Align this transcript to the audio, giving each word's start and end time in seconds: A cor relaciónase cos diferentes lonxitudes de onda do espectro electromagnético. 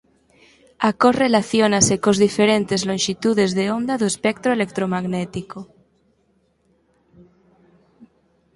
A 0.87 0.89
cor 1.01 1.15
relaciónase 1.25 1.95
cos 2.03 2.17
diferentes 2.25 2.81
lonxitudes 2.89 3.49
de 3.59 3.65
onda 3.77 3.93
do 4.01 4.07
espectro 4.13 4.49
electromagnético. 4.57 5.59